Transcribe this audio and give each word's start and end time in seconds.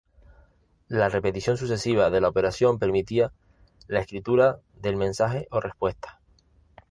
La 0.87 1.09
repetición 1.09 1.57
sucesiva 1.57 2.09
de 2.09 2.19
la 2.21 2.27
operación 2.29 2.79
permitía 2.79 3.31
la 3.85 3.99
escritura 3.99 4.59
del 4.73 4.95
mensaje 4.97 5.45
o 5.51 5.59
respuesta. 5.59 6.19